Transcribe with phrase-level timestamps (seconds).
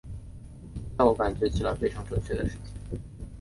[0.97, 2.99] 在我感觉起来非常準确的时间